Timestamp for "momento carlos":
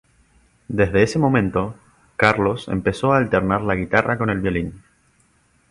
1.19-2.67